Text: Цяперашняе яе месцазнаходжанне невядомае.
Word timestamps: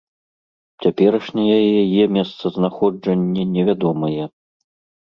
Цяперашняе 0.83 1.59
яе 1.83 2.03
месцазнаходжанне 2.17 3.43
невядомае. 3.55 4.23